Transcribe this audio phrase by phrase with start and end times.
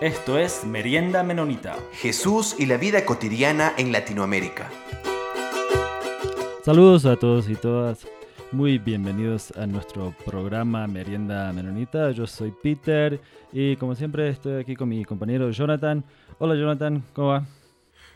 [0.00, 1.76] Esto es Merienda Menonita.
[1.92, 4.70] Jesús y la vida cotidiana en Latinoamérica.
[6.64, 8.06] Saludos a todos y todas.
[8.50, 12.12] Muy bienvenidos a nuestro programa Merienda Menonita.
[12.12, 13.20] Yo soy Peter
[13.52, 16.02] y como siempre estoy aquí con mi compañero Jonathan.
[16.38, 17.44] Hola Jonathan, ¿cómo va?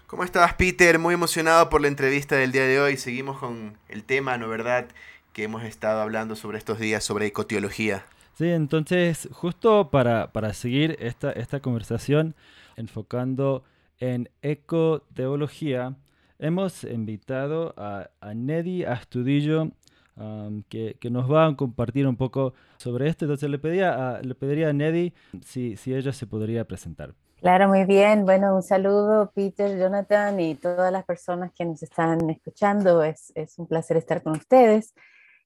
[0.07, 0.99] ¿Cómo estás Peter?
[0.99, 2.97] Muy emocionado por la entrevista del día de hoy.
[2.97, 4.87] Seguimos con el tema, ¿no verdad?
[5.35, 8.07] Que hemos estado hablando sobre estos días sobre ecoteología.
[8.35, 12.35] Sí, entonces justo para, para seguir esta, esta conversación
[12.77, 13.63] enfocando
[14.01, 15.95] en ecoteología,
[16.41, 19.71] hemos invitado a, a Nedi Astudillo,
[20.17, 23.25] um, que, que, nos va a compartir un poco sobre esto.
[23.25, 25.13] Entonces le, pedía a, le pediría a Nedi
[25.45, 27.15] si, si ella se podría presentar.
[27.41, 28.25] Claro, muy bien.
[28.25, 33.05] Bueno, un saludo, Peter, Jonathan y todas las personas que nos están escuchando.
[33.05, 34.93] Es, es un placer estar con ustedes.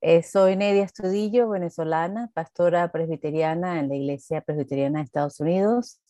[0.01, 6.01] Eh, soy Nedia Estudillo, venezolana, pastora presbiteriana en la Iglesia Presbiteriana de Estados Unidos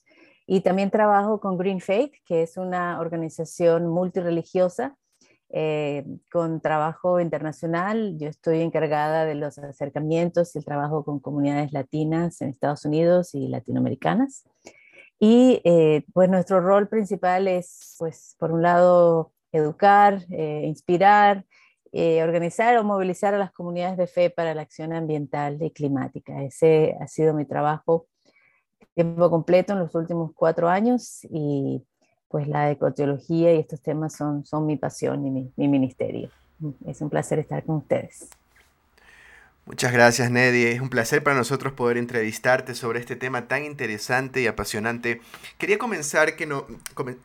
[0.47, 4.97] y también trabajo con Green Faith, que es una organización multireligiosa
[5.51, 8.19] eh, con trabajo internacional.
[8.19, 13.35] Yo estoy encargada de los acercamientos y el trabajo con comunidades latinas en Estados Unidos
[13.35, 14.45] y latinoamericanas.
[15.19, 21.47] Y eh, pues nuestro rol principal es, pues, por un lado, educar, eh, inspirar,
[21.93, 26.43] eh, organizar o movilizar a las comunidades de fe para la acción ambiental y climática.
[26.43, 28.07] Ese ha sido mi trabajo
[28.95, 31.85] tiempo completo en los últimos cuatro años y
[32.29, 36.31] pues la ecoteología y estos temas son, son mi pasión y mi, mi ministerio.
[36.85, 38.29] Es un placer estar con ustedes.
[39.69, 40.65] Muchas gracias, Neddy.
[40.65, 45.21] Es un placer para nosotros poder entrevistarte sobre este tema tan interesante y apasionante.
[45.59, 46.67] Quería comenzar que, no,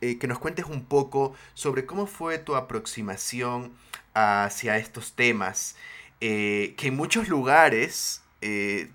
[0.02, 3.72] eh, que nos cuentes un poco sobre cómo fue tu aproximación
[4.12, 5.76] hacia estos temas,
[6.20, 8.90] eh, que en muchos lugares eh,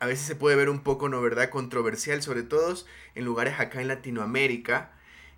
[0.00, 2.74] a veces se puede ver un poco, ¿no verdad?, controversial, sobre todo
[3.14, 4.92] en lugares acá en Latinoamérica,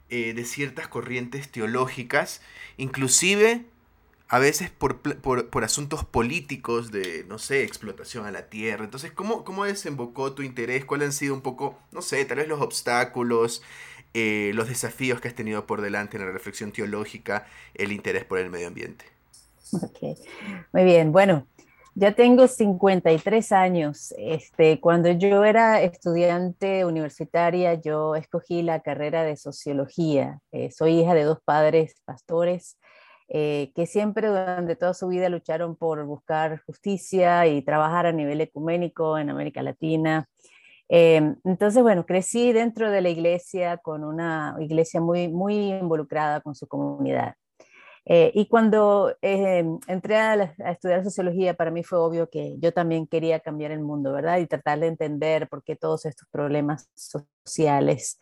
[0.09, 2.43] de ciertas corrientes teológicas,
[2.77, 3.65] inclusive
[4.33, 8.85] a veces por, por, por, asuntos políticos de, no sé, explotación a la tierra.
[8.85, 10.85] Entonces, ¿cómo, ¿cómo desembocó tu interés?
[10.85, 13.61] ¿Cuáles han sido un poco, no sé, tal vez los obstáculos,
[14.15, 18.39] eh, los desafíos que has tenido por delante en la reflexión teológica, el interés por
[18.39, 19.05] el medio ambiente.
[20.73, 21.11] Muy bien.
[21.11, 21.49] Bueno,
[21.97, 24.15] ya tengo 53 años.
[24.17, 30.39] Este, cuando yo era estudiante universitaria, yo escogí la carrera de sociología.
[30.53, 32.77] Eh, soy hija de dos padres pastores
[33.33, 38.41] eh, que siempre durante toda su vida lucharon por buscar justicia y trabajar a nivel
[38.41, 40.29] ecuménico en América Latina.
[40.89, 46.57] Eh, entonces, bueno, crecí dentro de la iglesia con una iglesia muy, muy involucrada con
[46.57, 47.35] su comunidad.
[48.05, 52.73] Eh, y cuando eh, entré a, a, estudiar sociología, para mí fue obvio que yo
[52.73, 54.39] también quería cambiar el mundo, ¿verdad?
[54.39, 58.19] Y tratar de entender por qué todos estos problemas sociales.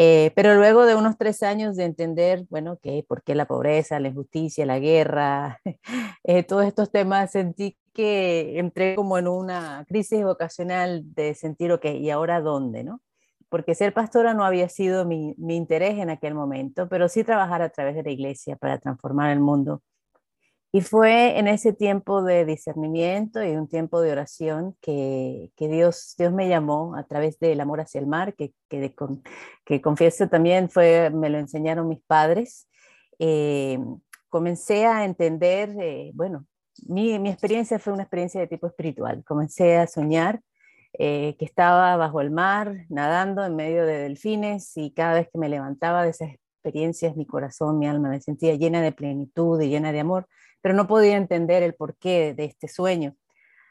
[0.00, 3.98] Eh, pero luego de unos tres años de entender, bueno, que por qué la pobreza,
[3.98, 5.58] la injusticia, la guerra,
[6.22, 11.86] eh, todos estos temas, sentí que entré como en una crisis vocacional de sentir, ok,
[11.86, 13.02] ¿y ahora dónde, no?
[13.48, 17.60] Porque ser pastora no había sido mi, mi interés en aquel momento, pero sí trabajar
[17.62, 19.82] a través de la iglesia para transformar el mundo.
[20.70, 26.14] Y fue en ese tiempo de discernimiento y un tiempo de oración que, que Dios,
[26.18, 28.94] Dios me llamó a través del amor hacia el mar, que, que,
[29.64, 32.68] que confieso también fue, me lo enseñaron mis padres.
[33.18, 33.78] Eh,
[34.28, 36.46] comencé a entender, eh, bueno,
[36.86, 39.24] mi, mi, experiencia fue una experiencia de tipo espiritual.
[39.24, 40.42] Comencé a soñar
[40.98, 45.38] eh, que estaba bajo el mar, nadando en medio de delfines y cada vez que
[45.38, 49.68] me levantaba de esas experiencias, mi corazón, mi alma me sentía llena de plenitud y
[49.68, 50.28] llena de amor
[50.60, 53.14] pero no podía entender el porqué de este sueño.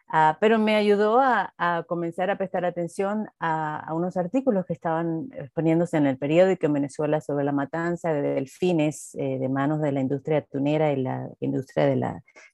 [0.09, 1.53] Uh, pero me ayudó a,
[1.85, 7.19] comenzar a prestar atención a, unos artículos que estaban exponiéndose en el periódico en Venezuela
[7.19, 11.87] sobre la matanza de delfines eh, de manos de la industria tunera y la industria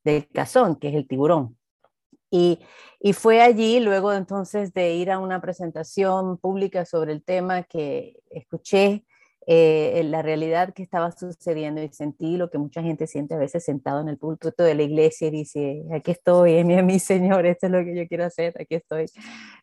[0.04, 1.56] del cazón, que es el tiburón.
[2.32, 2.60] Y,
[3.00, 8.16] y, fue allí, luego entonces de ir a una presentación pública sobre el tema, que
[8.32, 9.06] escuché
[9.46, 13.66] eh, la realidad que estaba sucediendo y sentí lo que mucha gente siente a veces
[13.66, 17.68] sentado en el púlpito de la iglesia y dice, aquí estoy, mi, mi Señor, esto
[17.68, 19.06] es lo que yo quiero hacer, aquí estoy.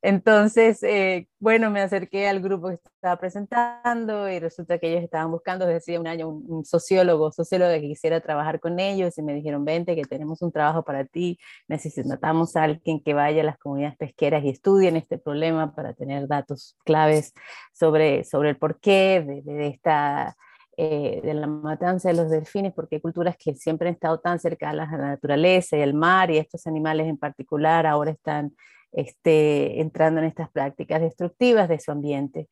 [0.03, 5.31] Entonces, eh, bueno, me acerqué al grupo que estaba presentando y resulta que ellos estaban
[5.31, 9.35] buscando desde un año un, un sociólogo, sociólogo que quisiera trabajar con ellos y me
[9.35, 11.39] dijeron, vente, que tenemos un trabajo para ti,
[11.69, 16.29] necesitamos a alguien que vaya a las comunidades pesqueras y estudien este problema para tener
[16.29, 17.33] datos claves
[17.81, 20.37] sobre, sobre el porqué de, esta,
[20.77, 24.39] eh, de la matanza de los delfines, porque hay culturas que siempre han estado tan
[24.39, 28.53] cercanas a la naturaleza y al mar, y estos animales en particular ahora están
[28.93, 32.49] este, entrando en estas prácticas destructivas de su ambiente.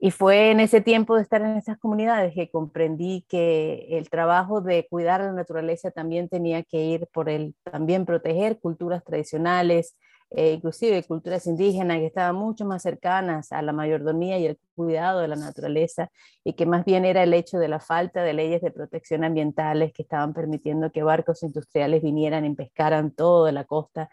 [0.00, 4.60] Y fue en ese tiempo de estar en esas comunidades que comprendí que el trabajo
[4.60, 9.96] de cuidar la naturaleza también tenía que ir por el también proteger culturas tradicionales,
[10.34, 15.20] eh, inclusive culturas indígenas que estaban mucho más cercanas a la mayordomía y el cuidado
[15.20, 16.10] de la naturaleza
[16.42, 19.92] y que más bien era el hecho de la falta de leyes de protección ambientales
[19.92, 24.08] que estaban permitiendo que barcos industriales vinieran y pescaran toda la costa.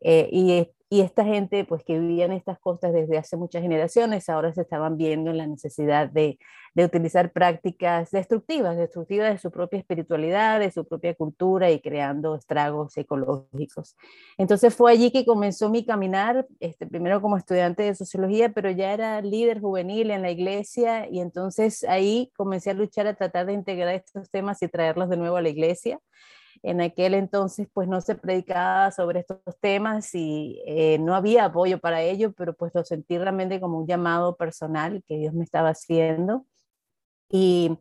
[0.00, 4.28] Eh, y y esta gente, pues que vivía en estas costas desde hace muchas generaciones,
[4.28, 6.38] ahora se estaban viendo en la necesidad de,
[6.74, 12.34] de, utilizar prácticas destructivas, destructivas de su propia espiritualidad, de su propia cultura y creando
[12.34, 13.96] estragos ecológicos.
[14.36, 18.92] Entonces fue allí que comenzó mi caminar, este, primero como estudiante de sociología, pero ya
[18.92, 23.54] era líder juvenil en la iglesia y entonces ahí comencé a luchar a tratar de
[23.54, 26.00] integrar estos temas y traerlos de nuevo a la iglesia.
[26.62, 31.78] En aquel entonces pues no se predicaba sobre estos temas y eh, no había apoyo
[31.78, 35.70] para ello, pero pues lo sentí realmente como un llamado personal que Dios me estaba
[35.70, 36.46] haciendo.
[37.28, 37.78] Y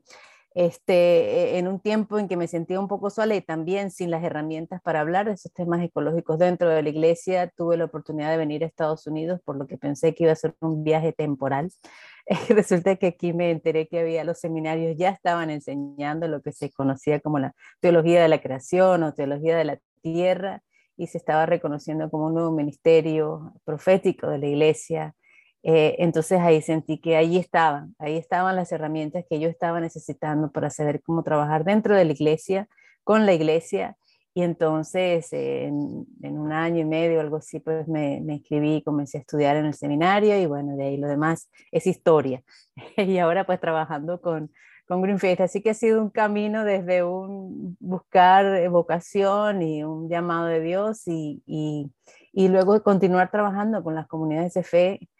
[0.53, 4.23] este, en un tiempo en que me sentía un poco sola y también sin las
[4.23, 8.37] herramientas para hablar de esos temas ecológicos dentro de la iglesia, tuve la oportunidad de
[8.37, 11.71] venir a Estados Unidos, por lo que pensé que iba a ser un viaje temporal.
[12.49, 16.69] Resulta que aquí me enteré que había los seminarios ya estaban enseñando lo que se
[16.69, 20.63] conocía como la teología de la creación o teología de la tierra
[20.97, 25.15] y se estaba reconociendo como un nuevo ministerio profético de la iglesia
[25.63, 30.51] eh, entonces ahí sentí que ahí estaban, ahí estaban las herramientas que yo estaba necesitando
[30.51, 32.67] para saber cómo trabajar dentro de la iglesia,
[33.03, 33.97] con la iglesia.
[34.33, 39.21] Y entonces en, un año y medio algo así, pues me, me inscribí comencé a
[39.21, 42.41] estudiar en el seminario y bueno, de ahí lo demás es historia.
[42.97, 44.51] y ahora pues trabajando con,
[44.87, 45.41] con Greenfield.
[45.41, 51.07] Así que ha sido un camino desde un buscar vocación y un llamado de Dios
[51.07, 51.91] y, y,
[52.31, 55.10] y luego continuar trabajando con las comunidades de fe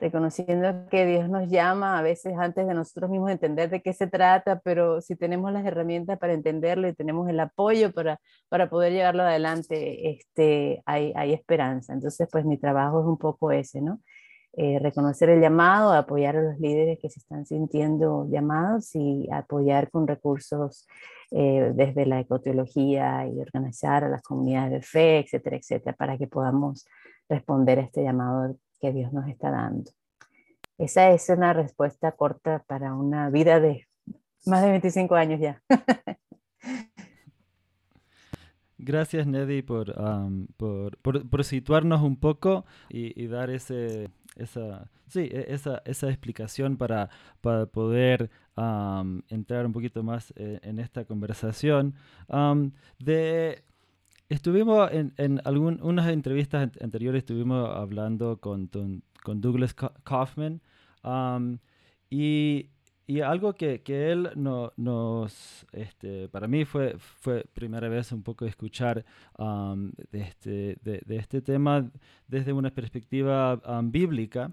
[0.00, 4.06] reconociendo que Dios nos llama a veces antes de nosotros mismos entender de qué se
[4.06, 8.18] trata, pero si tenemos las herramientas para entenderlo y tenemos el apoyo para,
[8.48, 11.92] para poder llevarlo adelante, este, hay, hay esperanza.
[11.92, 14.00] Entonces, pues mi trabajo es un poco ese, ¿no?
[14.54, 19.90] Eh, reconocer el llamado, apoyar a los líderes que se están sintiendo llamados y apoyar
[19.90, 20.88] con recursos
[21.30, 26.26] eh, desde la ecoteología y organizar a las comunidades de fe, etcétera, etcétera, para que
[26.26, 26.84] podamos
[27.28, 29.90] responder a este llamado que Dios nos está dando.
[30.78, 33.86] Esa es una respuesta corta para una vida de
[34.46, 35.62] más de 25 años ya.
[38.78, 39.94] Gracias, Neddy, por,
[40.56, 40.96] por,
[41.28, 47.10] por, situarnos un poco y, dar ese, esa, sí, e, esa, esa explicación para,
[47.42, 48.30] para poder
[49.28, 51.94] entrar un poquito más eh, en, esta conversación.
[52.98, 53.62] de
[54.30, 58.70] Estuvimos en, en algunas entrevistas anteriores, estuvimos hablando con,
[59.24, 60.60] con, Douglas Kaufman
[62.08, 62.70] y,
[63.08, 68.22] y, algo que, que él no, nos, este, para mí fue, fue primera vez un
[68.22, 69.04] poco escuchar
[70.12, 71.90] de, este, de, de, este tema
[72.28, 74.52] desde una perspectiva bíblica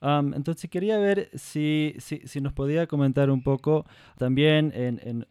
[0.00, 3.84] entonces quería ver si, si, nos podía comentar un poco
[4.18, 5.26] también en, en,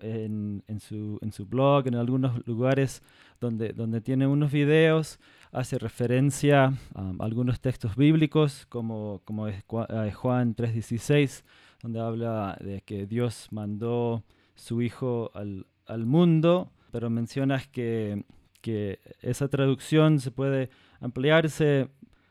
[0.00, 3.02] en, en, su, en su blog, en algunos lugares
[3.40, 5.18] donde, donde tiene unos videos,
[5.52, 11.44] hace referencia a algunos textos bíblicos como, como es Juan 3.16,
[11.82, 14.24] donde habla de que Dios mandó
[14.54, 18.24] su Hijo al, al mundo, pero mencionas que,
[18.60, 21.88] que esa traducción se puede ampliarse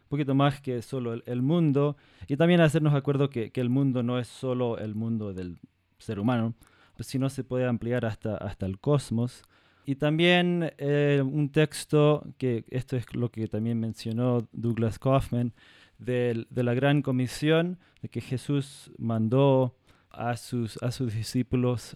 [0.07, 1.97] poquito más que solo el, mundo
[2.27, 5.59] y también hacernos acuerdo que, que, el mundo no es solo el mundo del
[5.99, 6.53] ser humano,
[6.99, 9.43] sino se puede ampliar hasta, hasta el cosmos.
[9.85, 15.53] Y también eh, un texto, que esto es lo que también mencionó Douglas Kaufman,
[15.97, 19.75] de, de la gran comisión, de que Jesús mandó
[20.11, 21.95] a sus, a sus discípulos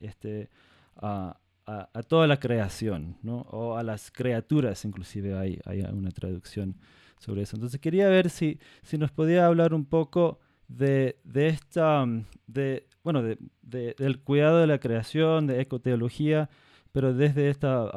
[0.00, 0.48] este,
[0.96, 3.42] a, a, a, toda la creación, ¿no?
[3.50, 6.76] o a las criaturas, inclusive hay, hay una traducción
[7.20, 7.56] sobre eso.
[7.56, 12.88] Entonces quería ver si, si nos podía hablar un poco de, de esta, mm, de,
[13.04, 16.50] bueno, de, del cuidado de la creación, de ecoteología,
[16.92, 17.90] pero desde esta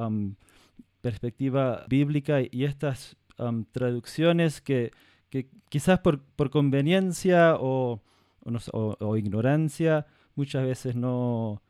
[1.01, 3.17] perspectiva bíblica y estas
[3.71, 4.91] traducciones que,
[5.29, 8.01] que, quizás por, por conveniencia o,
[8.71, 11.63] o, ignorancia muchas veces no,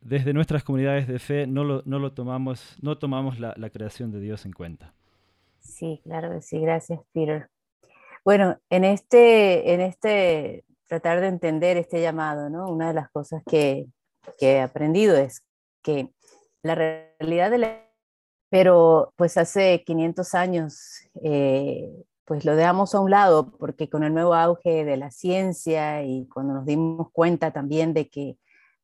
[0.00, 4.10] desde nuestras comunidades de fe no lo, no lo tomamos, no tomamos la, la creación
[4.10, 4.94] de Dios en cuenta.
[5.78, 7.48] Sí, claro que sí, gracias, Peter.
[8.24, 12.68] Bueno, en este, en este tratar de entender este llamado, ¿no?
[12.68, 13.86] Una de las cosas que,
[14.38, 15.44] que he aprendido es
[15.82, 16.12] que
[16.62, 17.88] la realidad de la...
[18.50, 21.88] Pero pues hace 500 años, eh,
[22.24, 26.26] pues lo dejamos a un lado porque con el nuevo auge de la ciencia y
[26.26, 28.36] cuando nos dimos cuenta también de que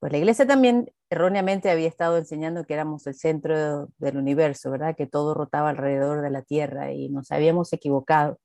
[0.04, 4.94] pues la iglesia también erróneamente había estado enseñando que éramos el centro del universo, ¿verdad?
[4.94, 8.38] Que todo rotaba alrededor de la Tierra y nos habíamos equivocado.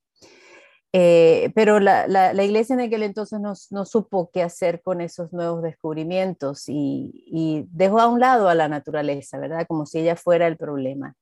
[0.94, 5.34] Eh, pero la, la, iglesia en aquel entonces no, no, supo qué hacer con esos
[5.34, 9.66] nuevos descubrimientos y, y, dejó a un lado a la naturaleza, ¿verdad?
[9.68, 11.16] Como si ella fuera el problema.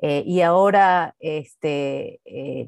[0.00, 2.66] Eh, y ahora, este, eh,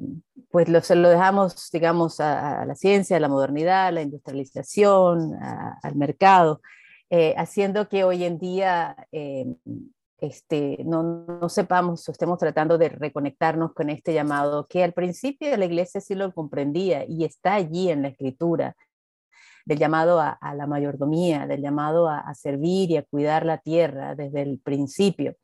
[0.51, 5.33] pues lo, lo, dejamos, digamos, a, a, la ciencia, a la modernidad, a la industrialización,
[5.41, 6.61] a, al mercado,
[7.09, 9.07] haciendo que hoy en día
[10.19, 15.49] este, no, no, sepamos o estemos tratando de reconectarnos con este llamado que al principio
[15.49, 18.75] de la iglesia sí lo comprendía y está allí en la escritura,
[19.67, 24.41] del llamado a, la mayordomía, del llamado a, servir y a cuidar la tierra desde
[24.41, 25.35] el principio.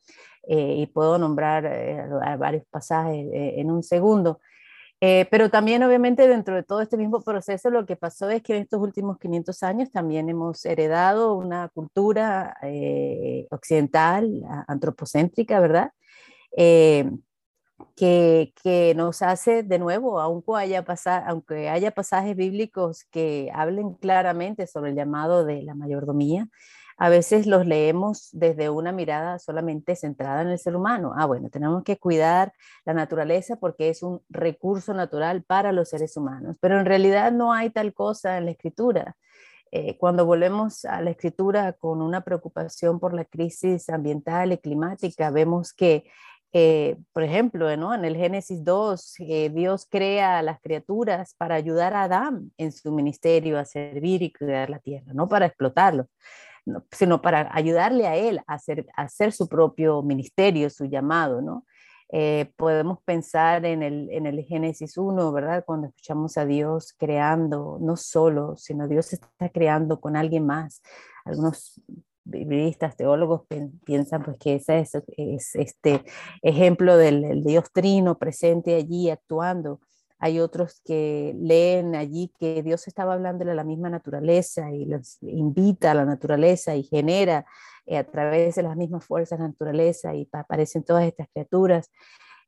[0.48, 2.05] Eh, y puedo nombrar eh,
[2.38, 4.39] varios pasajes eh, en un segundo.
[5.05, 8.55] Eh, pero también, obviamente, dentro de todo este mismo proceso, lo que pasó es que
[8.55, 14.31] en estos últimos 500 años también hemos heredado una cultura eh, occidental,
[14.65, 15.91] antropocéntrica, ¿verdad?
[16.55, 17.12] Eh,
[17.98, 20.86] que, que, nos hace de nuevo, aunque haya,
[21.27, 26.48] aunque haya pasajes bíblicos que hablen claramente sobre el llamado de la mayordomía,
[26.97, 31.13] a veces los leemos desde una mirada solamente centrada en el ser humano.
[31.17, 32.53] Ah, bueno, tenemos que cuidar
[32.85, 37.53] la naturaleza porque es un recurso natural para los seres humanos, pero en realidad no
[37.53, 39.15] hay tal cosa en la escritura.
[39.71, 45.31] Eh, cuando volvemos a la escritura con una preocupación por la crisis ambiental y climática,
[45.31, 46.05] vemos que
[46.55, 51.95] eh, por ejemplo, en el Génesis 2, eh, Dios crea a las criaturas para ayudar
[51.95, 56.07] a Adán en su ministerio a servir y cuidar la tierra, no para explotarlo
[56.91, 61.65] sino para ayudarle a él a hacer, hacer su propio ministerio, su llamado, ¿no?
[62.15, 65.63] Eh, podemos pensar en el, en el Génesis 1, ¿verdad?
[65.65, 70.84] Cuando escuchamos a Dios creando, no solo, sino Dios está creando con alguien más.
[71.25, 71.82] Algunos
[72.24, 73.41] biblistas, teólogos
[73.84, 76.03] piensan pues que ese es, es este
[76.41, 79.82] ejemplo del Dios trino presente allí actuando
[80.24, 85.18] hay otros que leen allí que Dios estaba hablando de la misma naturaleza y los
[85.22, 87.46] invita a la naturaleza y genera
[87.86, 91.92] eh, a través de las mismas fuerzas la naturaleza y aparecen todas estas criaturas.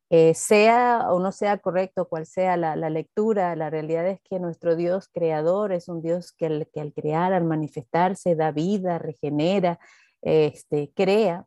[0.08, 4.74] Eh, sea o no sea correcto cual sea la, lectura, la realidad es que nuestro
[4.74, 9.78] Dios creador es un Dios que al, que al crear, al manifestarse, da vida, regenera,
[10.22, 11.44] este, crea.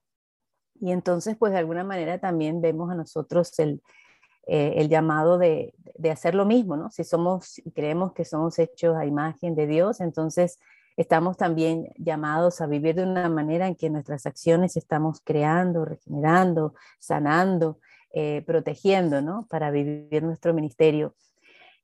[0.79, 3.81] Y entonces, pues de alguna manera también vemos a nosotros el,
[4.51, 6.89] eh, el llamado de, de, hacer lo mismo, ¿no?
[6.89, 10.59] Si somos y creemos que somos hechos a imagen de Dios, entonces
[10.97, 16.73] estamos también llamados a vivir de una manera en que nuestras acciones estamos creando, regenerando,
[16.97, 17.77] sanando,
[18.11, 19.45] eh, protegiendo, ¿no?
[19.49, 21.13] Para vivir nuestro ministerio.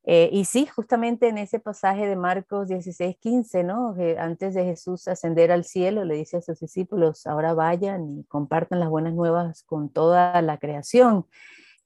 [0.07, 3.93] Eh, y sí, justamente en ese pasaje de Marcos 16, 15, ¿no?
[3.95, 8.23] Que antes de Jesús ascender al cielo, le dice a sus discípulos, ahora vayan y
[8.23, 11.27] compartan las buenas nuevas con toda la creación.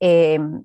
[0.00, 0.64] Em,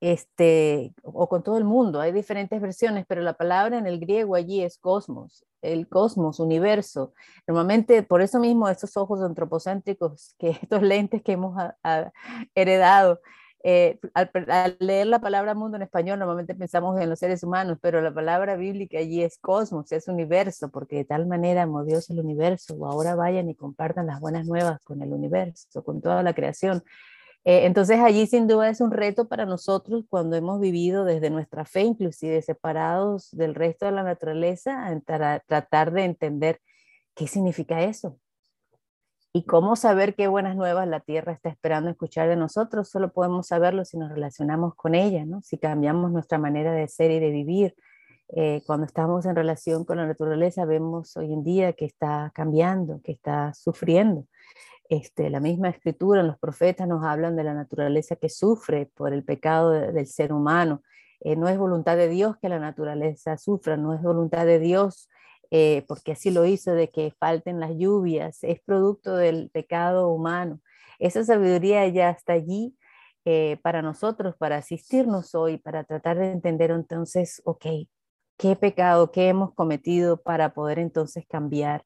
[0.00, 2.00] este, o con todo el mundo.
[2.00, 7.12] Hay diferentes versiones, pero la palabra en el griego allí es cosmos, el cosmos, universo.
[7.46, 11.56] Normalmente, por eso mismo, estos ojos antropocéntricos, que estos lentes que hemos
[12.54, 13.20] heredado,
[13.64, 14.30] eh, al,
[14.78, 18.54] leer la palabra mundo en español, normalmente pensamos en los seres humanos, pero la palabra
[18.54, 22.86] bíblica allí es cosmos, es universo, porque de tal manera amó Dios el universo.
[22.86, 26.84] Ahora vayan y compartan las buenas nuevas con el universo, con toda la creación.
[27.48, 31.64] Eh, entonces allí sin duda es un reto para nosotros cuando hemos vivido desde nuestra
[31.64, 34.90] fe, inclusive separados del resto de la naturaleza,
[35.46, 36.60] tratar de entender
[37.14, 38.18] qué significa eso.
[39.32, 43.46] Y cómo saber qué buenas nuevas la tierra está esperando escuchar de nosotros, solo podemos
[43.46, 45.40] saberlo si nos relacionamos con ella, ¿no?
[45.42, 47.76] si cambiamos nuestra manera de ser y de vivir.
[48.30, 53.00] Eh, cuando estamos en relación con la naturaleza, vemos hoy en día que está cambiando,
[53.04, 54.26] que está sufriendo.
[54.88, 59.24] Este, la misma escritura, los profetas nos hablan de la naturaleza que sufre por el
[59.24, 60.82] pecado del ser humano.
[61.20, 65.08] Eh, no es voluntad de Dios que la naturaleza sufra, no es voluntad de Dios
[65.50, 70.60] eh, porque así lo hizo de que falten las lluvias, es producto del pecado humano.
[70.98, 72.76] Esa sabiduría ya está allí
[73.24, 77.66] eh, para nosotros, para asistirnos hoy, para tratar de entender entonces, ok,
[78.36, 81.84] qué pecado, qué hemos cometido para poder entonces cambiar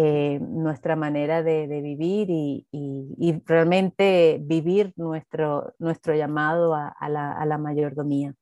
[0.00, 8.32] eh, nuestra manera de, vivir y, realmente vivir nuestro, nuestro llamado a, la, mayordomía.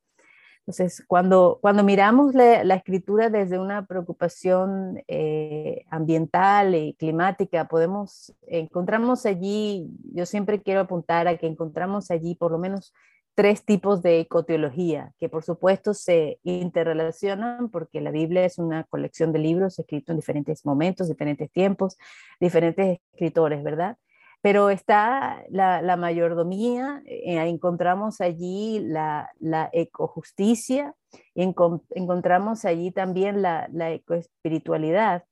[0.58, 9.24] Entonces, cuando, cuando miramos la, escritura desde una preocupación eh, ambiental y climática, podemos, encontramos
[9.24, 12.92] allí, yo siempre quiero apuntar a que encontramos allí por lo menos
[13.36, 19.30] tres tipos de ecoteología, que por supuesto se interrelacionan porque la Biblia es una colección
[19.32, 21.98] de libros escritos en diferentes momentos, diferentes tiempos,
[22.40, 23.98] diferentes escritores, ¿verdad?
[24.40, 30.94] Pero está la, mayordomía, eh, encontramos allí la, la ecojusticia,
[31.34, 35.24] encontramos allí también la, la ecoespiritualidad.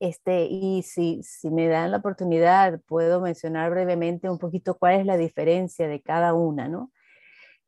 [0.00, 5.06] Este, y si, si me dan la oportunidad, puedo mencionar brevemente un poquito cuál es
[5.06, 6.92] la diferencia de cada una, ¿no?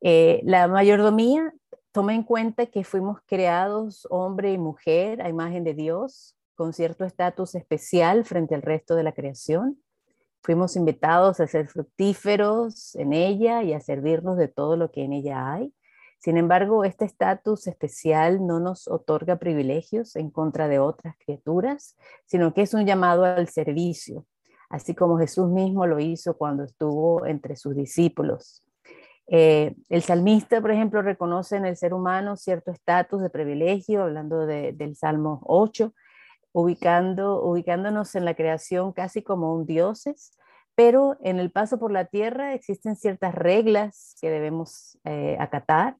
[0.00, 1.52] Eh, la mayordomía
[1.92, 7.04] toma en cuenta que fuimos creados hombre y mujer a imagen de Dios, con cierto
[7.04, 9.82] estatus especial frente al resto de la creación.
[10.42, 15.12] Fuimos invitados a ser fructíferos en ella y a servirnos de todo lo que en
[15.12, 15.72] ella hay.
[16.18, 21.96] Sin embargo, este estatus especial no nos otorga privilegios en contra de otras criaturas,
[22.26, 24.26] sino que es un llamado al servicio,
[24.68, 28.64] así como Jesús mismo lo hizo cuando estuvo entre sus discípulos.
[29.30, 34.46] Eh, el salmista, por ejemplo, reconoce en el ser humano cierto estatus de privilegio, hablando
[34.46, 35.92] del Salmo 8,
[36.52, 40.32] ubicando, ubicándonos en la creación casi como un dioses,
[40.75, 45.96] pero en el paso por la tierra existen ciertas reglas que debemos eh, acatar.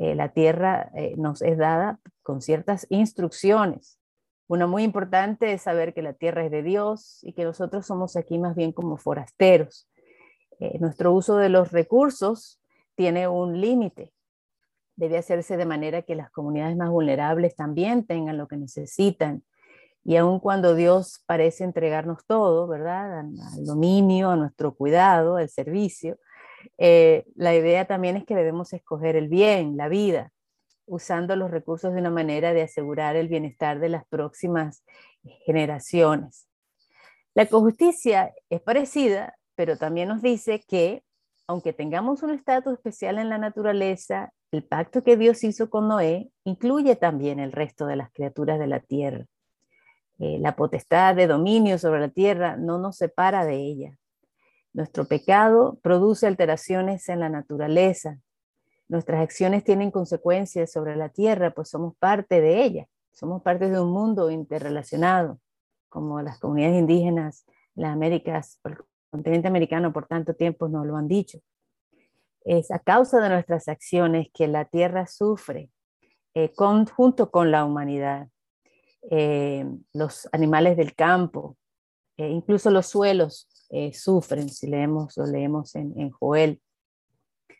[0.00, 4.00] Eh, la tierra eh, nos es dada con ciertas instrucciones.
[4.48, 8.16] Una muy importante es saber que la tierra es de Dios y que nosotros somos
[8.16, 9.88] aquí más bien como forasteros.
[10.80, 12.60] nuestro uso de los recursos
[12.96, 14.12] tiene un límite.
[14.96, 19.44] Debe hacerse de manera que las comunidades más vulnerables también tengan lo que necesitan
[20.04, 23.20] y aun cuando Dios parece entregarnos todo, ¿verdad?
[23.20, 26.18] Al, dominio, a nuestro cuidado, al servicio,
[26.78, 30.32] eh, la idea también es que debemos escoger el bien, la vida,
[30.86, 34.84] usando los recursos de una manera de asegurar el bienestar de las próximas
[35.44, 36.48] generaciones.
[37.34, 41.04] La cojusticia es parecida, pero también nos dice que,
[41.46, 46.30] aunque tengamos un estatus especial en la naturaleza, el pacto que Dios hizo con Noé
[46.44, 49.26] incluye también el resto de las criaturas de la tierra.
[50.18, 53.96] Eh, la potestad de dominio sobre la tierra no nos separa de ella.
[54.72, 58.18] Nuestro pecado produce alteraciones en la naturaleza.
[58.88, 62.86] Nuestras acciones tienen consecuencias sobre la tierra, pues somos parte de ella.
[63.12, 65.40] Somos parte de un mundo interrelacionado,
[65.88, 68.76] como las comunidades indígenas, las Américas, el
[69.10, 71.40] continente americano por tanto tiempo nos lo han dicho.
[72.44, 75.70] Es a causa de nuestras acciones que la tierra sufre
[76.34, 78.28] eh, junto con la humanidad.
[79.10, 81.56] Eh, los animales del campo,
[82.16, 86.60] eh, incluso los suelos eh, sufren, si leemos, lo leemos en, Joel.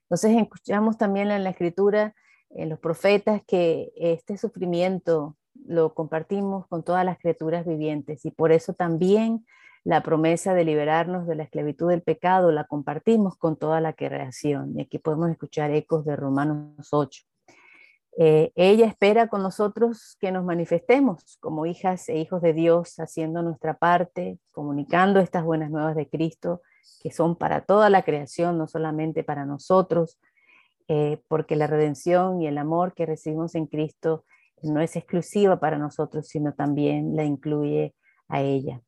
[0.03, 2.15] Entonces escuchamos también en la escritura,
[2.51, 8.51] en los profetas, que este sufrimiento lo compartimos con todas las criaturas vivientes y por
[8.51, 9.47] eso también
[9.85, 14.77] la promesa de liberarnos de la esclavitud del pecado la compartimos con toda la creación.
[14.77, 17.30] Y aquí podemos escuchar ecos de Romanos 8.
[18.23, 23.41] Eh, ella espera con nosotros que nos manifestemos como hijas e hijos de Dios, haciendo
[23.41, 26.61] nuestra parte, comunicando estas buenas nuevas de Cristo,
[27.03, 30.21] que son para toda la creación, no solamente para nosotros,
[30.87, 34.27] eh, porque la redención y el amor que recibimos en Cristo
[34.63, 37.95] no es exclusiva para nosotros, sino también la incluye
[38.29, 38.83] a ella.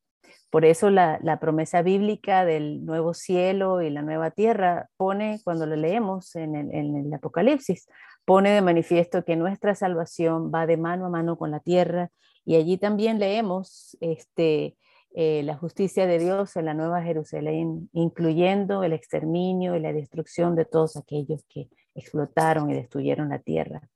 [0.50, 5.76] Por eso la, promesa bíblica del nuevo cielo y la nueva tierra pone, cuando lo
[5.76, 7.86] leemos en el Apocalipsis,
[8.24, 12.10] pone de manifiesto que nuestra salvación va de mano a mano con la tierra
[12.44, 14.76] y allí también leemos este,
[15.14, 20.56] eh, la justicia de Dios en la Nueva Jerusalén, incluyendo el exterminio y la destrucción
[20.56, 23.88] de todos aquellos que explotaron y destruyeron la tierra,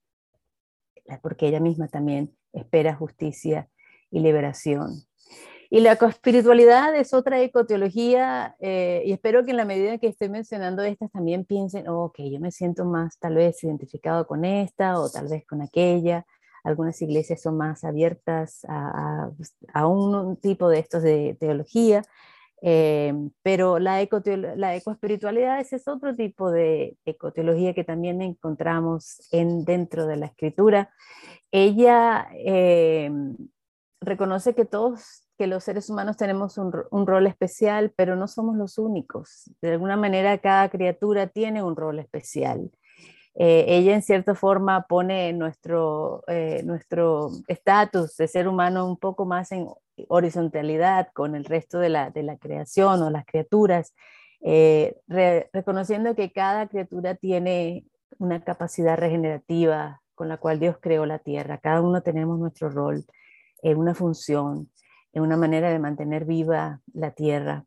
[1.23, 3.69] porque ella misma también espera justicia
[4.11, 5.07] y liberación.
[5.69, 10.29] Y la espiritualidad es otra ecoteología eh, y espero que en la medida que estoy
[10.29, 15.01] mencionando estas también piensen, oh, ok, yo me siento más tal vez identificado con esta
[15.01, 16.25] o tal vez con aquella.
[16.63, 19.31] Algunas iglesias son más abiertas a,
[19.73, 22.03] a, un tipo de estos de teología,
[22.63, 24.05] eh, pero la,
[24.57, 30.91] la ecoespiritualidad es otro tipo de ecoteología que también encontramos en, dentro de la escritura.
[31.53, 33.11] Ella eh,
[34.01, 36.73] reconoce que todos que los seres humanos tenemos un,
[37.07, 39.51] rol especial, pero no somos los únicos.
[39.61, 42.71] De alguna manera, cada criatura tiene un rol especial.
[43.35, 49.27] Eh, ella, en cierta forma, pone nuestro eh, nuestro estatus de ser humano un poco
[49.27, 49.69] más en
[50.09, 53.95] horizontalidad con el resto de la, de la creación o las criaturas,
[54.41, 54.97] eh,
[55.53, 57.85] reconociendo que cada criatura tiene
[58.19, 61.59] una capacidad regenerativa con la cual Dios creó la tierra.
[61.59, 63.05] Cada uno tenemos nuestro rol,
[63.63, 64.71] una función
[65.21, 67.65] una manera de mantener viva la tierra.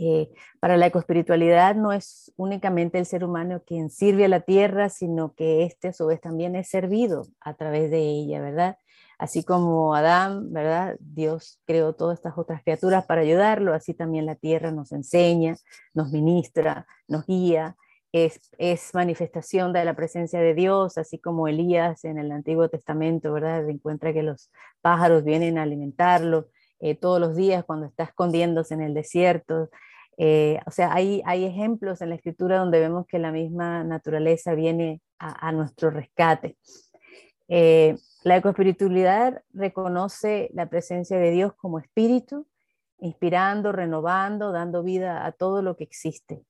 [0.00, 4.90] Eh, para la ecoespiritualidad no es únicamente el ser humano quien sirve a la tierra,
[4.90, 8.78] sino que éste a su vez también es servido a través de ella, ¿verdad?
[9.18, 10.96] Así como Adán, ¿verdad?
[11.00, 15.56] Dios creó todas estas otras criaturas para ayudarlo, así también la tierra nos enseña,
[15.92, 17.76] nos ministra, nos guía,
[18.12, 23.32] es, es, manifestación de la presencia de Dios, así como Elías en el Antiguo Testamento,
[23.32, 23.68] ¿verdad?
[23.68, 26.48] Encuentra que los pájaros vienen a alimentarlo
[26.80, 29.68] eh, todos los días cuando está escondiéndose en el desierto.
[30.16, 34.54] Eh, o sea, hay, hay ejemplos en la escritura donde vemos que la misma naturaleza
[34.54, 36.56] viene a, nuestro rescate.
[37.48, 42.46] Eh, la ecoespiritualidad reconoce la presencia de Dios como espíritu,
[43.00, 46.42] inspirando, renovando, dando vida a todo lo que existe.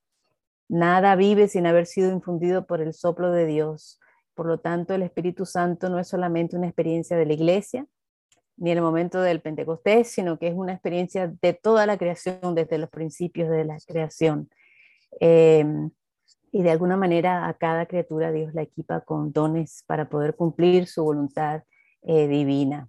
[0.69, 3.99] Nada vive sin haber sido infundido por el soplo de Dios.
[4.35, 7.87] Por lo tanto, el Espíritu Santo no es solamente una experiencia de la iglesia,
[8.57, 12.55] ni en el momento del Pentecostés, sino que es una experiencia de toda la creación,
[12.55, 14.51] desde los principios de la creación.
[15.21, 15.91] Em,
[16.53, 20.87] y de alguna manera a cada criatura Dios la equipa con dones para poder cumplir
[20.87, 21.63] su voluntad
[22.03, 22.89] eh, divina.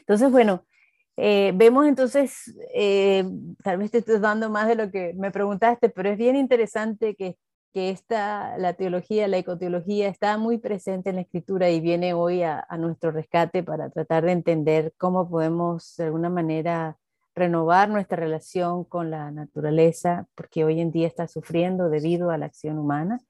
[0.00, 0.66] Entonces, bueno,
[1.16, 3.24] eh, vemos entonces, eh,
[3.62, 7.14] tal vez te estoy dando más de lo que me preguntaste, pero es bien interesante
[7.14, 7.36] que,
[7.74, 12.42] que esta, la teología, la ecoteología está muy presente en la escritura y viene hoy
[12.42, 16.96] a, nuestro rescate para tratar de entender cómo podemos de alguna manera
[17.34, 22.46] renovar nuestra relación con la naturaleza, porque hoy en día está sufriendo debido a la
[22.46, 23.20] acción humana.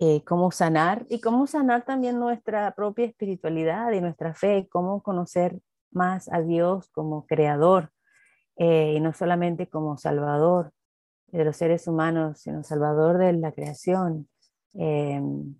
[0.00, 5.58] Eh, cómo sanar y cómo sanar también nuestra propia espiritualidad y nuestra fe, cómo conocer
[5.90, 7.90] más a Dios como creador
[8.56, 10.72] eh, y no solamente como salvador
[11.28, 14.28] de los seres humanos, sino salvador de la creación,
[14.74, 15.54] em,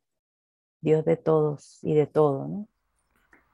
[0.81, 2.67] Dios de todos y de todo.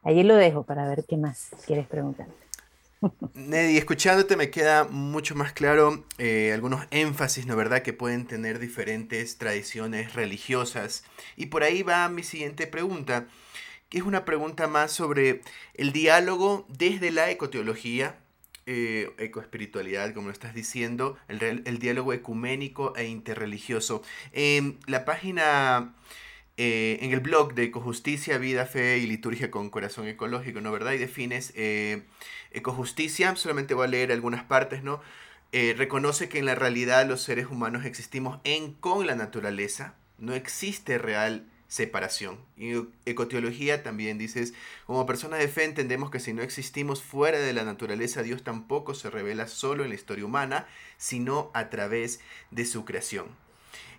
[0.02, 2.28] Allí lo dejo para ver qué más quieres preguntar.
[3.34, 8.58] Neddy, escuchándote me queda mucho más claro eh, algunos énfasis, ¿no verdad?, que pueden tener
[8.58, 11.04] diferentes tradiciones religiosas.
[11.36, 13.26] Y por ahí va mi siguiente pregunta
[13.94, 15.42] que es una pregunta más sobre
[15.74, 18.16] el diálogo desde la ecoteología,
[18.66, 24.02] eh, ecoespiritualidad, como lo estás diciendo, el, diálogo ecuménico e interreligioso.
[24.32, 25.94] En la página,
[26.56, 30.72] eh, en el blog de Ecojusticia, Vida, Fe y Liturgia con Corazón Ecológico, ¿no?
[30.72, 30.94] ¿Verdad?
[30.94, 32.02] Y defines eh,
[32.50, 35.02] ecojusticia, solamente voy a leer algunas partes, ¿no?
[35.76, 40.98] reconoce que en la realidad los seres humanos existimos en con la naturaleza, no existe
[40.98, 42.38] real separación.
[42.56, 44.54] Y ecoteología también dices,
[44.86, 48.94] como personas de fe entendemos que si no existimos fuera de la naturaleza, Dios tampoco
[48.94, 52.20] se revela solo en la historia humana, sino a través
[52.52, 53.26] de su creación.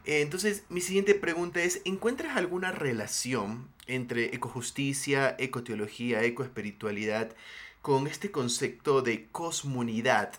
[0.05, 7.35] Eh, entonces, mi siguiente pregunta es, ¿encuentras alguna relación entre ecojusticia, ecoteología, ecoespiritualidad
[7.81, 10.31] con este concepto de cosmunidad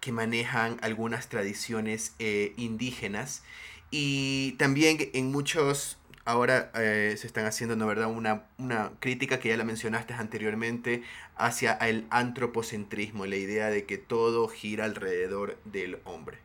[0.00, 3.42] que manejan algunas tradiciones eh, indígenas?
[3.90, 9.48] Y también en muchos ahora eh, se están haciendo, ¿no verdad?, una, una, crítica que
[9.48, 11.02] ya la mencionaste anteriormente
[11.36, 16.36] hacia el antropocentrismo, la idea de que todo gira alrededor del hombre.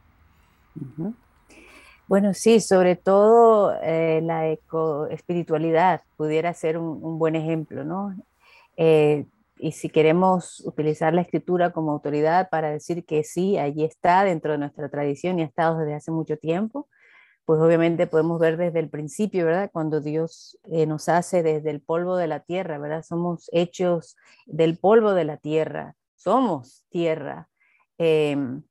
[2.08, 8.15] Bueno, sí, sobre todo eh, la ecoespiritualidad pudiera ser un, buen ejemplo, ¿no?
[8.78, 9.26] Eh,
[9.58, 14.54] y si queremos utilizar la escritura como autoridad para decir que sí, allí está dentro
[14.54, 16.88] de nuestra tradición y ha estado desde hace mucho tiempo,
[17.46, 19.70] pues obviamente podemos ver desde el principio, ¿verdad?
[19.72, 23.04] Cuando Dios eh, nos hace desde el polvo de la tierra, ¿verdad?
[23.04, 27.50] Somos hechos del polvo de la tierra, somos tierra.
[27.98, 28.64] Em,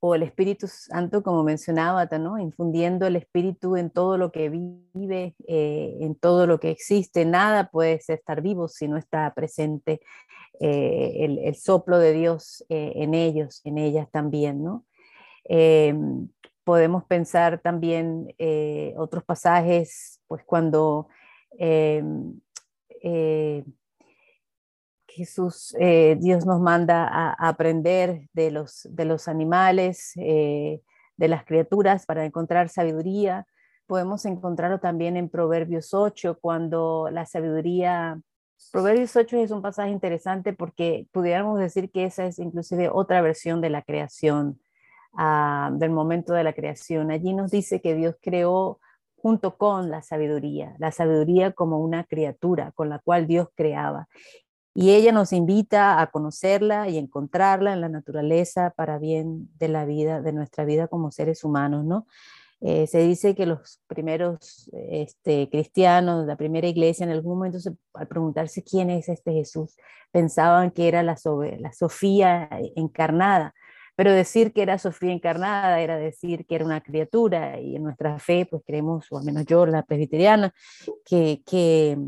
[0.00, 2.38] o el Espíritu Santo, como mencionaba, ¿no?
[2.38, 7.24] Infundiendo el Espíritu en todo lo que vive, eh, en todo lo que existe.
[7.24, 10.00] Nada puede estar vivo si no está presente
[10.60, 14.84] eh, el, el, soplo de Dios en ellos, en ellas también, ¿no?
[16.66, 21.08] Em, podemos pensar también eh, otros pasajes, pues cuando
[21.58, 22.02] eh,
[23.02, 23.64] eh,
[25.08, 25.74] Jesús,
[26.18, 30.82] Dios nos manda a, aprender de los, de los animales, de
[31.28, 33.46] las criaturas para encontrar sabiduría.
[33.86, 38.20] Podemos encontrarlo también en Proverbios 8, cuando la sabiduría...
[38.72, 43.62] Proverbios 8 es un pasaje interesante porque pudiéramos decir que esa es inclusive otra versión
[43.62, 44.60] de la creación
[45.16, 47.10] del momento de la creación.
[47.10, 48.80] Allí nos dice que Dios creó
[49.16, 54.08] junto con la sabiduría, la sabiduría como una criatura con la cual Dios creaba.
[54.74, 59.86] Y ella nos invita a conocerla y encontrarla en la naturaleza para bien de la
[59.86, 62.06] vida, de nuestra vida como seres humanos, ¿no?
[62.60, 67.58] Eh, se dice que los primeros este, cristianos, la primera iglesia, en algún momento
[67.94, 69.76] al preguntarse quién es este Jesús,
[70.10, 71.16] pensaban que era la,
[71.58, 73.54] la Sofía encarnada,
[73.96, 78.18] pero decir que era Sofía encarnada era decir que era una criatura y en nuestra
[78.18, 80.54] fe pues creemos, o al menos yo, la presbiteriana,
[81.04, 81.98] que, que,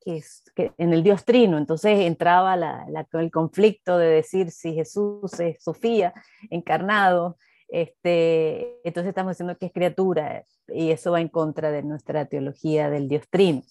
[0.00, 5.62] que, en el Dios Trino, entonces entraba la, el conflicto de decir si Jesús es
[5.62, 6.14] Sofía
[6.50, 7.36] encarnado,
[7.68, 12.90] este, entonces estamos diciendo que es criatura y eso va en contra de nuestra teología
[12.90, 13.62] del Dios Trino.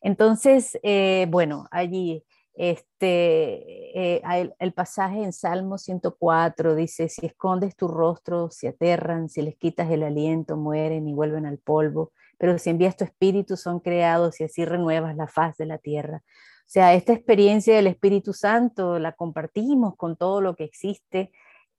[0.00, 2.24] Entonces, eh, bueno, allí
[2.58, 9.42] este, eh, el, pasaje en Salmo 104 dice, si escondes tu rostro, se aterran, si
[9.42, 13.78] les quitas el aliento, mueren y vuelven al polvo, pero si envías tu espíritu, son
[13.78, 16.24] creados y así renuevas la faz de la tierra.
[16.26, 21.30] O sea, esta experiencia del Espíritu Santo la compartimos con todo lo que existe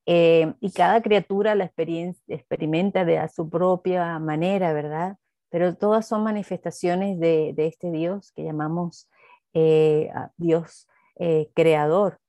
[0.06, 5.18] eh, y cada criatura la experimenta de a su propia manera, ¿verdad?
[5.50, 9.10] Pero todas son manifestaciones de, de este Dios que llamamos
[9.54, 12.20] eh, Dios eh, creador.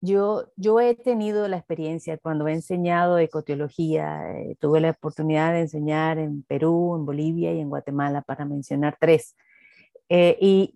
[0.00, 5.60] yo, yo he tenido la experiencia cuando he enseñado ecoteología, eh, tuve la oportunidad de
[5.60, 9.36] enseñar en Perú, en Bolivia y en Guatemala, para mencionar tres.
[10.08, 10.72] y,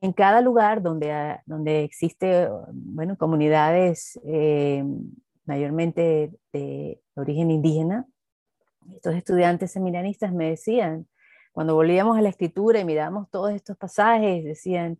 [0.00, 4.18] en cada lugar donde, donde existe, bueno, comunidades
[5.46, 8.06] mayormente de origen indígena,
[8.94, 11.06] estos estudiantes seminaristas me decían,
[11.56, 14.98] cuando volvíamos a la escritura y mirábamos todos estos pasajes, decían,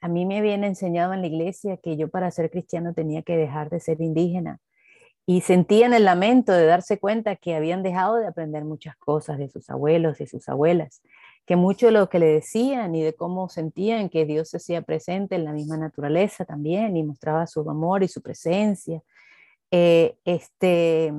[0.00, 3.36] a mí me habían enseñado en la iglesia que yo para ser cristiano tenía que
[3.36, 4.62] dejar de ser indígena.
[5.26, 9.50] Y sentían el lamento de darse cuenta que habían dejado de aprender muchas cosas de
[9.50, 11.02] sus abuelos y sus abuelas,
[11.44, 14.80] que mucho de lo que le decían y de cómo sentían que Dios se hacía
[14.80, 19.02] presente en la misma naturaleza también y mostraba su amor y su presencia,
[19.70, 21.12] eh, este,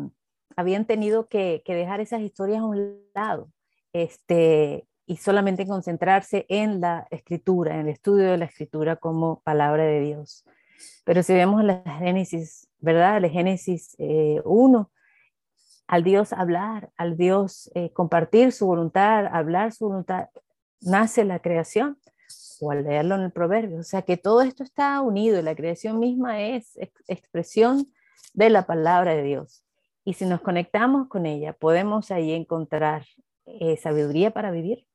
[0.56, 3.52] habían tenido que, que dejar esas historias a un lado
[3.96, 9.86] este, y solamente concentrarse en la escritura, en el estudio de la escritura como palabra
[9.86, 10.44] de Dios.
[11.06, 13.22] Pero si vemos la Génesis, ¿verdad?
[13.22, 15.00] La Génesis 1, eh,
[15.88, 20.28] al Dios hablar, al Dios eh, compartir su voluntad, hablar su voluntad,
[20.82, 21.98] nace la creación,
[22.60, 23.80] o al leerlo en el proverbio.
[23.80, 26.78] O sea que todo esto está unido, la creación misma es
[27.08, 27.88] expresión
[28.34, 29.64] de la palabra de Dios.
[30.04, 33.06] Y si nos conectamos con ella, podemos ahí encontrar
[33.46, 34.86] eh, sabiduría para vivir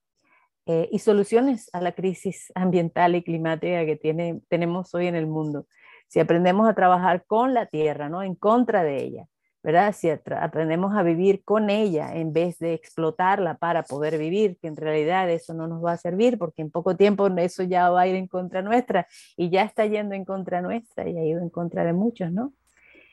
[0.66, 5.26] eh, y soluciones a la crisis ambiental y climática que tiene, tenemos hoy en el
[5.26, 5.66] mundo.
[6.08, 9.26] Si aprendemos a trabajar con la tierra, no en contra de ella,
[9.62, 9.94] ¿verdad?
[9.94, 14.76] Si aprendemos a vivir con ella en vez de explotarla para poder vivir, que en
[14.76, 18.06] realidad eso no nos va a servir porque en poco tiempo eso ya va a
[18.06, 21.50] ir en contra nuestra y ya está yendo en contra nuestra y ha ido en
[21.50, 22.52] contra de muchos, ¿no?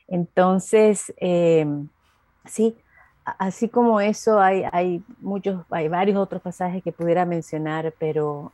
[0.06, 1.66] Entonces, eh,
[2.46, 2.76] sí,
[3.38, 8.52] así como eso, hay, hay, muchos, hay varios otros pasajes que pudiera mencionar, pero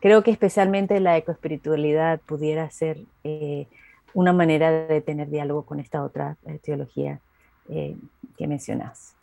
[0.00, 3.66] creo que especialmente la ecoespiritualidad pudiera ser eh,
[4.14, 7.20] una manera de tener diálogo con esta otra eh, teología
[7.68, 7.96] eh,
[8.36, 9.14] que mencionas.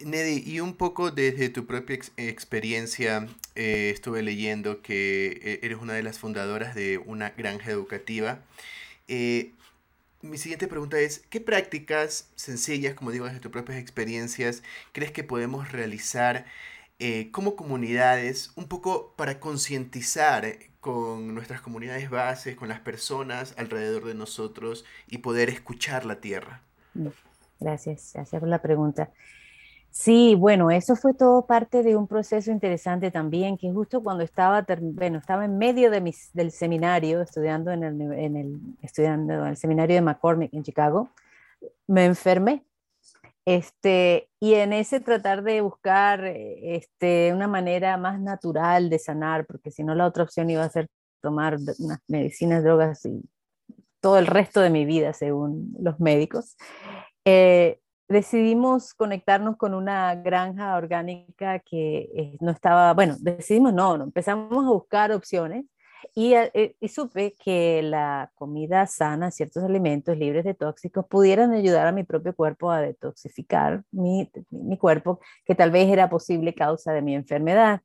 [0.00, 6.20] Neddy, y un poco desde tu propia experiencia, estuve leyendo que eres una de las
[6.20, 8.38] fundadoras de una granja educativa
[10.22, 15.24] mi siguiente pregunta es, ¿qué prácticas sencillas, como digo, desde tus propias experiencias, crees que
[15.24, 16.46] podemos realizar
[16.98, 24.04] eh, como comunidades un poco para concientizar con nuestras comunidades bases, con las personas alrededor
[24.04, 26.62] de nosotros y poder escuchar la tierra?
[27.60, 29.10] Gracias, gracias por la pregunta.
[30.00, 34.64] Sí, bueno, eso fue todo parte de un proceso interesante también, que justo cuando estaba,
[34.80, 39.56] bueno, estaba en medio de mis, del seminario, estudiando en el, en el, estudiando el
[39.56, 41.10] seminario de McCormick en Chicago,
[41.88, 42.64] me enfermé.
[43.44, 49.72] Este, y en ese tratar de buscar este, una manera más natural de sanar, porque
[49.72, 50.86] si no la otra opción iba a ser
[51.20, 53.20] tomar unas medicinas, drogas y
[54.00, 56.56] todo el resto de mi vida, según los médicos.
[57.24, 64.04] Eh, decidimos conectarnos con una granja orgánica que eh, no estaba, bueno, decidimos no, no
[64.04, 65.66] empezamos a buscar opciones
[66.14, 71.86] y, eh, y, supe que la comida sana, ciertos alimentos libres de tóxicos pudieran ayudar
[71.86, 76.92] a mi propio cuerpo a detoxificar mi, mi cuerpo, que tal vez era posible causa
[76.92, 77.82] de mi enfermedad.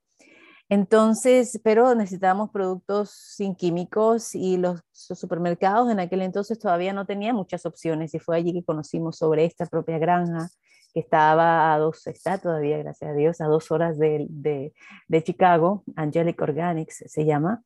[0.74, 7.36] Entonces, pero necesitábamos productos sin químicos y los, supermercados en aquel entonces todavía no tenían
[7.36, 10.50] muchas opciones y fue allí que conocimos sobre esta propia granja
[10.92, 15.84] que estaba a dos, está todavía, gracias a Dios, a dos horas de, de, Chicago,
[15.96, 17.62] Angelic Organics se llama.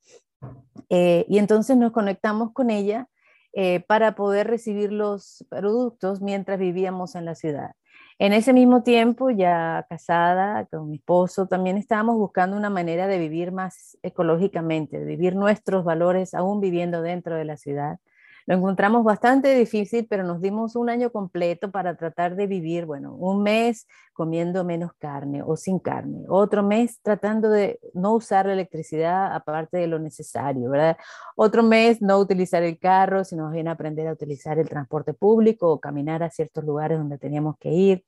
[0.89, 3.07] Eh, y entonces nos conectamos con ella
[3.53, 7.71] eh, para poder recibir los productos mientras vivíamos en la ciudad.
[8.19, 13.19] En ese mismo tiempo, ya casada con mi esposo, también estábamos buscando una manera de
[13.19, 17.99] vivir más ecológicamente, de vivir nuestros valores aún viviendo dentro de la ciudad,
[18.47, 23.13] lo encontramos bastante difícil, pero nos dimos un año completo para tratar de vivir, bueno,
[23.13, 28.53] un mes comiendo menos carne o sin carne, otro mes tratando de no usar la
[28.53, 30.97] electricidad aparte de lo necesario, ¿verdad?
[31.35, 35.81] Otro mes no utilizar el carro, sino bien aprender a utilizar el transporte público o
[35.81, 38.05] caminar a ciertos lugares donde teníamos que ir.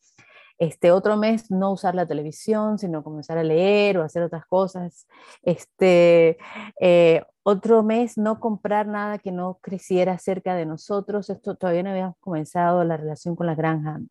[0.60, 5.08] Este otro mes no usar la televisión, sino comenzar a leer o hacer otras cosas.
[5.42, 6.38] Este
[6.82, 11.30] eh, otro mes no comprar nada que no creciera cerca de nosotros.
[11.30, 14.02] Esto todavía no habíamos comenzado la relación con la granja.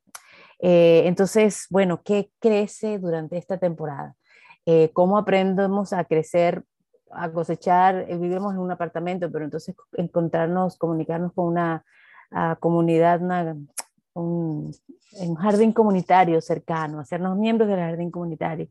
[0.59, 4.17] Eh, entonces, bueno, ¿qué crece durante esta temporada?
[4.65, 6.65] Eh, ¿Cómo aprendemos a crecer,
[7.11, 8.07] a cosechar?
[8.07, 11.85] vivimos en un apartamento, pero entonces encontrarnos, comunicarnos con una
[12.61, 13.55] comunidad, una
[14.21, 14.73] un,
[15.21, 18.69] un jardín comunitario cercano, hacernos miembros del jardín comunitario.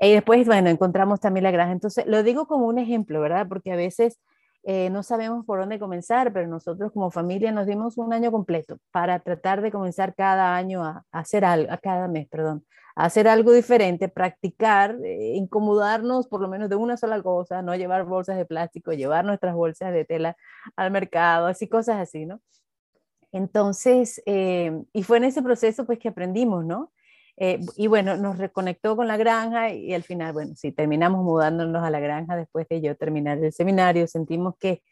[0.00, 1.72] Y después, bueno, encontramos también la granja.
[1.72, 3.46] Entonces, lo digo como un ejemplo, ¿verdad?
[3.48, 4.18] Porque a veces
[4.64, 8.78] eh, no sabemos por dónde comenzar, pero nosotros como familia nos dimos un año completo
[8.92, 13.26] para tratar de comenzar cada año a, hacer algo, a cada mes, perdón, a hacer
[13.26, 18.36] algo diferente, practicar, eh, incomodarnos por lo menos de una sola cosa, no llevar bolsas
[18.36, 20.36] de plástico, llevar nuestras bolsas de tela
[20.76, 22.40] al mercado, así cosas así, ¿no?
[23.32, 26.92] Entonces, eh, y fue en ese proceso pues que aprendimos, ¿no?
[27.38, 31.82] Eh, y bueno, nos reconectó con la granja y, al final, bueno, sí, terminamos mudándonos
[31.82, 34.82] a la granja después de yo terminar el seminario, sentimos que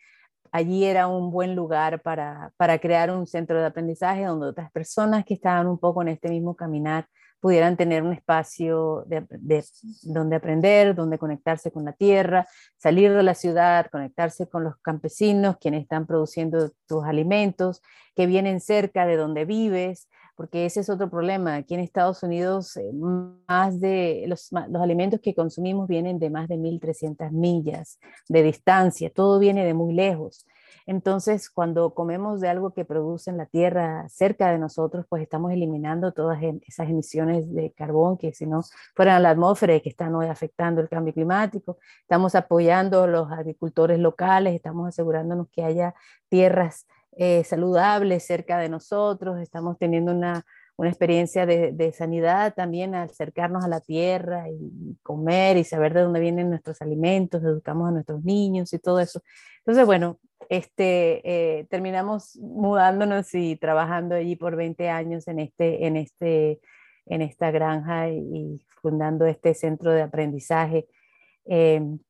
[0.52, 5.24] allí era un buen lugar para, para crear un centro de aprendizaje donde otras personas
[5.24, 7.06] que estaban un poco en este mismo caminar
[7.40, 9.64] pudieran tener un espacio de,
[10.02, 15.56] donde aprender, donde conectarse con la tierra, salir de la ciudad, conectarse con los campesinos,
[15.58, 17.82] quienes están produciendo tus alimentos,
[18.14, 21.56] que vienen cerca de donde vives, porque ese es otro problema.
[21.56, 26.48] Aquí en Estados Unidos, eh, más de los, los alimentos que consumimos vienen de más
[26.48, 27.98] de 1.300 millas
[28.28, 30.46] de distancia, todo viene de muy lejos.
[30.86, 35.52] Entonces, cuando comemos de algo que produce en la tierra cerca de nosotros, pues estamos
[35.52, 38.62] eliminando todas esas emisiones de carbón que si no
[38.94, 41.78] fueran a la atmósfera y que están hoy afectando el cambio climático.
[42.02, 45.94] Estamos apoyando a los agricultores locales, estamos asegurándonos que haya
[46.28, 50.44] tierras eh, saludables cerca de nosotros, estamos teniendo una,
[50.82, 56.00] experiencia de, de, sanidad también al acercarnos a la tierra y comer y saber de
[56.00, 59.20] dónde vienen nuestros alimentos, educamos a nuestros niños y todo eso.
[59.58, 60.18] Entonces, bueno,
[60.50, 61.20] este,
[61.60, 66.60] eh, terminamos mudándonos y trabajando allí por 20 años en, este, en, este,
[67.06, 70.88] en esta granja y, fundando este centro de aprendizaje.
[71.44, 72.00] Em,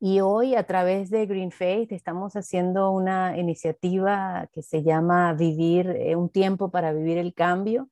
[0.00, 5.88] y hoy a través de Green Faith estamos haciendo una iniciativa que se llama Vivir,
[5.88, 7.88] eh, un tiempo para vivir el cambio.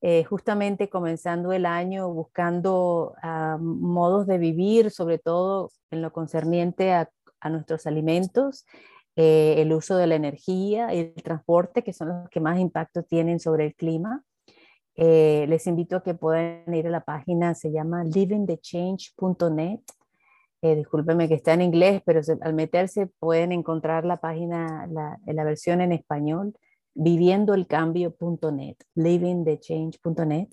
[0.00, 6.92] Eh, justamente comenzando el año buscando ah, modos de vivir, sobre todo en lo concerniente
[6.92, 7.10] a,
[7.40, 8.64] a nuestros alimentos,
[9.22, 13.02] eh, el uso de la energía y el transporte, que son los que más impacto
[13.02, 14.24] tienen sobre el clima.
[14.96, 19.80] Eh, les invito a que puedan ir a la página, se llama livingthechange.net.
[20.62, 25.44] Eh, discúlpeme que está en inglés, pero al meterse pueden encontrar la página, la, la
[25.44, 26.54] versión en español,
[26.94, 30.48] viviendoelcambio.net, livingthechange.net.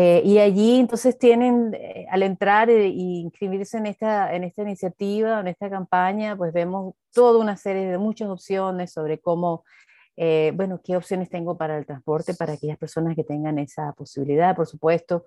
[0.00, 5.40] Eh, y allí entonces tienen, eh, al entrar e, inscribirse en esta, en esta iniciativa,
[5.40, 9.64] en esta campaña, pues vemos toda una serie de muchas opciones sobre cómo,
[10.16, 14.54] eh, bueno, qué opciones tengo para el transporte para aquellas personas que tengan esa posibilidad,
[14.54, 15.24] por supuesto,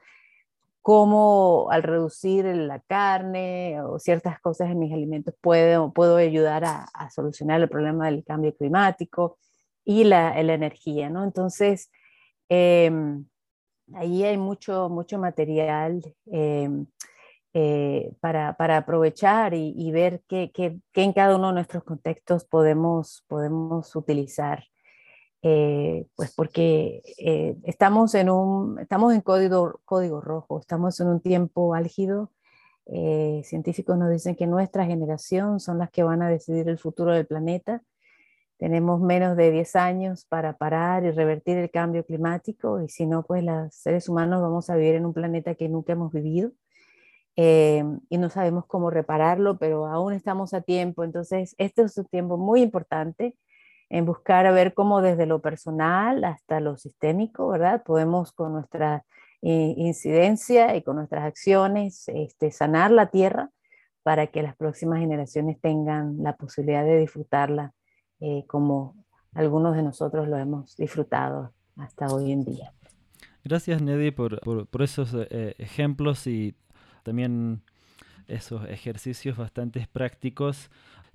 [0.81, 6.85] cómo al reducir la carne o ciertas cosas en mis alimentos puedo, puedo ayudar a,
[6.93, 9.37] a solucionar el problema del cambio climático
[9.83, 11.25] y la, la energía, ¿no?
[11.25, 11.91] Entonces,
[12.47, 12.89] eh,
[13.95, 16.85] Ahí hay mucho, mucho material em,
[17.53, 23.23] eh, para, para, aprovechar y, ver qué, qué, en cada uno de nuestros contextos podemos,
[23.27, 24.63] podemos utilizar.
[25.43, 31.19] Eh, pues porque eh, estamos, en un, estamos en código, código rojo, estamos en un
[31.21, 32.31] tiempo álgido.
[33.43, 37.25] científicos nos dicen que nuestra generación son las que van a decidir el futuro del
[37.25, 37.81] planeta
[38.61, 43.23] tenemos menos de 10 años para parar y revertir el cambio climático y si no,
[43.23, 46.51] pues los seres humanos vamos a vivir en un planeta que nunca hemos vivido
[47.35, 51.03] eh, y no sabemos cómo repararlo, pero aún estamos a tiempo.
[51.03, 53.35] Entonces, este es un tiempo muy importante
[53.89, 57.81] en buscar a ver cómo desde lo personal hasta lo sistémico, ¿verdad?
[57.83, 59.05] Podemos con nuestra
[59.41, 63.49] eh, incidencia y con nuestras acciones este, sanar la tierra
[64.03, 67.73] para que las próximas generaciones tengan la posibilidad de disfrutarla
[68.21, 68.95] eh, como
[69.33, 72.73] algunos de nosotros lo hemos disfrutado hasta hoy en día.
[73.43, 76.55] Gracias, Neddy, por, por, esos eh, ejemplos y
[77.03, 77.63] también
[78.27, 80.69] esos ejercicios bastante prácticos.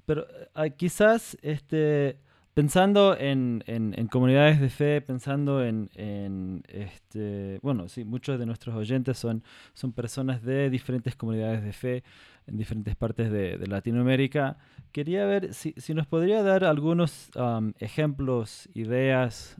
[0.04, 0.26] Pero
[0.56, 2.20] eh, quizás este,
[2.56, 3.62] pensando en,
[4.10, 9.44] comunidades de fe, pensando en, este, bueno, sí, muchos de nuestros oyentes son,
[9.74, 12.02] son personas de diferentes comunidades de fe
[12.46, 14.56] en diferentes partes de, Latinoamérica.
[14.90, 17.30] Quería ver si, nos podría dar algunos
[17.78, 19.58] ejemplos, ideas,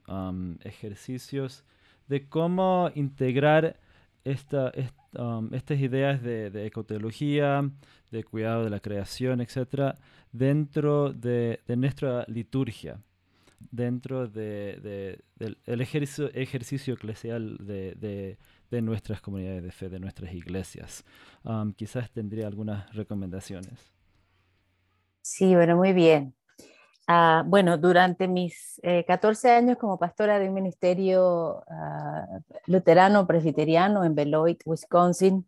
[0.65, 1.67] ejercicios
[2.09, 3.79] de cómo integrar
[4.25, 4.73] esta,
[5.53, 7.71] estas ideas de, de, ecoteología,
[8.11, 9.97] de cuidado de la creación, etcétera,
[10.33, 12.99] dentro de, nuestra liturgia,
[13.71, 15.21] dentro del
[15.65, 18.37] ejercicio, ejercicio eclesial de,
[18.83, 21.05] nuestras comunidades de fe, de nuestras iglesias.
[21.45, 23.93] Um, quizás tendría algunas recomendaciones.
[25.23, 26.35] Sí, bueno, muy bien.
[27.09, 32.27] Ah, bueno, durante mis 14 eh, años como pastora de un ministerio ah,
[32.67, 35.47] luterano presbiteriano en Beloit, Wisconsin,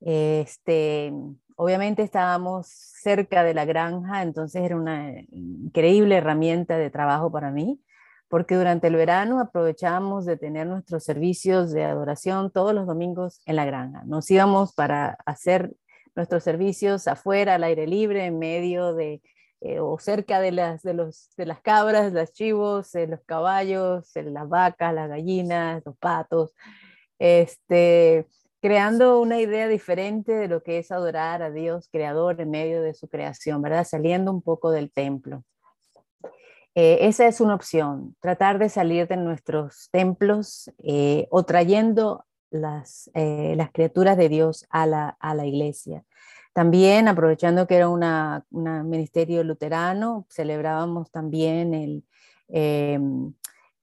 [0.00, 1.12] este,
[1.56, 7.80] obviamente estábamos cerca de la granja, entonces era una increíble herramienta de trabajo para mí,
[8.28, 13.56] porque durante el verano aprovechábamos de tener nuestros servicios de adoración todos los domingos en
[13.56, 14.02] la granja.
[14.04, 15.74] Nos íbamos para hacer
[16.14, 19.20] nuestros servicios afuera, al aire libre, en medio de
[19.66, 24.14] eh, o cerca de las, de, los, de las cabras, los chivos, eh, los caballos,
[24.14, 26.54] eh, las vacas, las gallinas, los patos.
[27.18, 28.26] Este,
[28.60, 32.92] creando una idea diferente de lo que es adorar a Dios creador en medio de
[32.92, 33.86] su creación, ¿verdad?
[33.86, 35.44] Saliendo un poco del templo.
[36.74, 40.70] Eh, esa es una opción, tratar de salir de nuestros templos
[41.30, 46.04] o trayendo las, las criaturas de Dios a la, a la iglesia.
[46.54, 52.04] También, aprovechando que era un ministerio luterano, celebrábamos también el,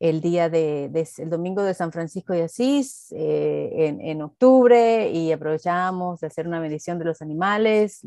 [0.01, 0.85] el día de,
[1.19, 6.59] el domingo de San Francisco de Asís eh, en, octubre y aprovechábamos de hacer una
[6.59, 8.03] bendición de los animales.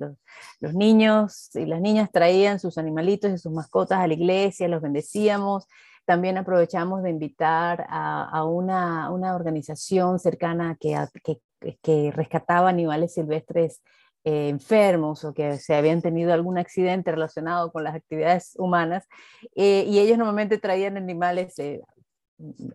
[0.60, 4.82] Los, niños y las niñas traían sus animalitos y sus mascotas a la iglesia, los
[4.82, 5.68] bendecíamos.
[6.04, 13.82] También aprovechamos de invitar a, una, organización cercana que, rescataba animales silvestres
[14.24, 19.06] eh, enfermos o que se habían tenido algún accidente relacionado con las actividades humanas
[19.54, 21.82] eh, y ellos normalmente traían animales, eh,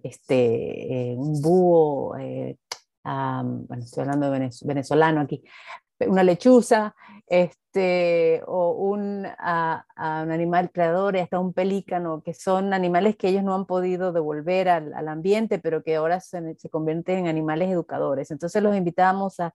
[0.04, 2.16] este, un búho,
[3.04, 5.44] bueno, estoy hablando de venezolano aquí,
[6.08, 6.96] una lechuza,
[7.28, 9.86] este, o un, a,
[10.24, 14.14] un animal creador y hasta un pelícano, que son animales que ellos no han podido
[14.14, 18.32] devolver al, al ambiente, pero que ahora se, se, convierten en animales educadores.
[18.32, 19.54] Entonces los invitamos a,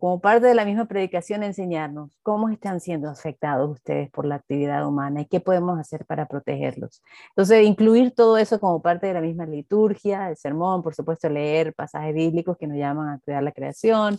[0.00, 4.86] como parte de la misma predicación, enseñarnos cómo están siendo afectados ustedes por la actividad
[4.86, 7.02] humana y qué podemos hacer para protegerlos.
[7.30, 11.72] Entonces, incluir todo eso como parte de la misma liturgia, el sermón, por supuesto, leer
[11.74, 14.18] pasajes bíblicos que nos llaman a cuidar la creación.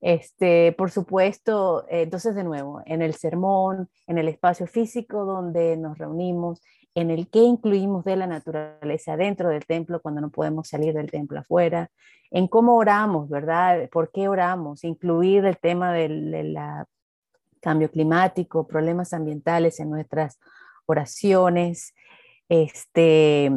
[0.00, 5.76] Este, por supuesto, eh, entonces de nuevo, en el sermón, en el espacio físico donde
[5.76, 6.60] nos reunimos,
[6.94, 11.10] en el que incluimos de la naturaleza dentro del templo cuando no podemos salir del
[11.10, 11.90] templo afuera,
[12.30, 13.88] en cómo oramos, ¿verdad?
[13.90, 14.84] ¿Por qué oramos?
[14.84, 16.56] Incluir el tema del
[17.60, 20.38] cambio climático, problemas ambientales en nuestras
[20.86, 21.94] oraciones,
[22.48, 23.50] este,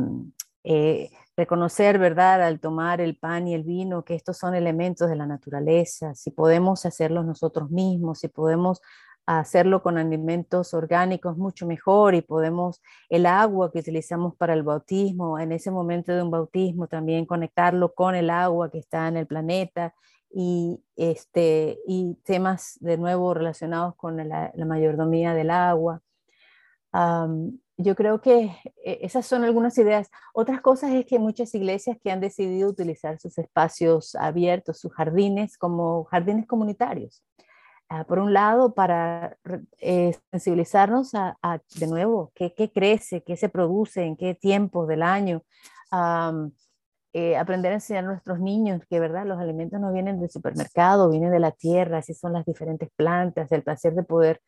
[0.64, 2.44] eh, reconocer, ¿verdad?
[2.44, 6.32] Al tomar el pan y el vino, que estos son elementos de la naturaleza, si
[6.32, 8.82] podemos hacerlos nosotros mismos, si podemos
[9.28, 15.38] hacerlo con alimentos orgánicos mucho mejor y podemos el agua que utilizamos para el bautismo,
[15.38, 19.28] en ese momento de un bautismo también conectarlo con el agua que está en el
[19.28, 19.93] planeta
[20.32, 26.01] y, este, y temas de nuevo relacionados con la, mayordomía del agua.
[27.78, 30.09] yo creo que e, esas son algunas ideas.
[30.34, 35.57] Otras cosas es que muchas iglesias que han decidido utilizar sus espacios abiertos, sus jardines
[35.57, 37.23] como jardines comunitarios.
[37.90, 39.38] Ah, por un lado, para
[39.80, 41.38] eh, sensibilizarnos a,
[41.80, 45.44] de nuevo, qué, crece, qué se produce, en qué tiempo del año.
[47.14, 49.26] Eh, aprender a enseñar a nuestros niños que, ¿verdad?
[49.26, 53.52] Los alimentos no vienen del supermercado, vienen de la tierra, así son las diferentes plantas,
[53.52, 54.42] el placer de poder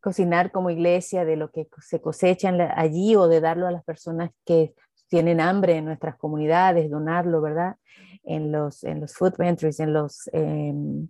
[0.00, 4.30] cocinar como iglesia, de lo que se cosecha allí o de darlo a las personas
[4.44, 4.74] que
[5.08, 7.76] tienen hambre en nuestras comunidades, donarlo, ¿verdad?
[8.22, 10.30] En los, en los food pantries, en los...
[10.32, 11.08] Em,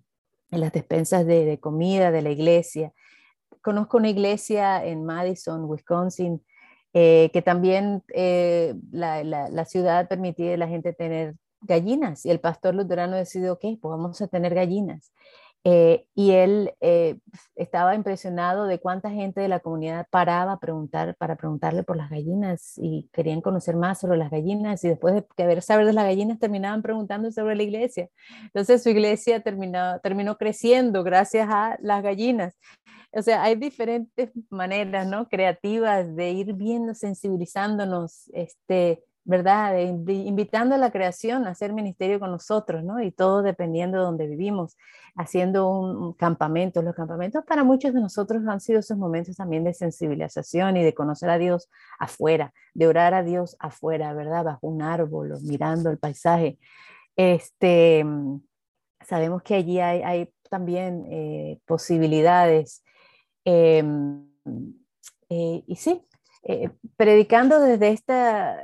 [0.51, 2.93] en las despensas de, comida de la iglesia.
[3.63, 6.43] Conozco una iglesia en Madison, Wisconsin,
[6.93, 12.75] eh, que también eh, la, ciudad permitía a la gente tener gallinas y el pastor
[12.75, 15.13] luterano decidió, ok, pues vamos a tener gallinas.
[15.69, 17.19] Eh, y él eh,
[17.57, 22.09] estaba impresionado de cuánta gente de la comunidad paraba a preguntar, para preguntarle por las
[22.09, 26.05] gallinas y querían conocer más sobre las gallinas y después de haber saber de las
[26.05, 28.09] gallinas terminaban preguntando sobre la iglesia.
[28.45, 32.57] Entonces su iglesia terminó, terminó creciendo gracias a las gallinas.
[33.13, 35.29] o sea, hay diferentes maneras, ¿no?
[35.29, 39.77] Creativas de ir viendo, sensibilizándonos, este, ¿verdad?
[39.77, 43.03] invitando a la creación a hacer ministerio con nosotros, ¿no?
[43.03, 44.77] Y todo dependiendo de donde vivimos,
[45.17, 46.81] haciendo un, campamento.
[46.81, 50.95] Los campamentos para muchos de nosotros han sido esos momentos también de sensibilización y de
[50.95, 51.69] conocer a Dios
[51.99, 54.45] afuera, de orar a Dios afuera, ¿verdad?
[54.45, 56.59] Bajo un árbol o mirando el paisaje.
[57.17, 58.07] Este,
[59.05, 62.85] sabemos que allí hay, también eh, posibilidades.
[63.45, 64.25] Em,
[65.29, 66.07] eh, y sí,
[66.45, 68.57] eh, predicando desde esta